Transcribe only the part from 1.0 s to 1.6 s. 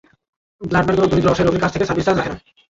দরিদ্র অসহায়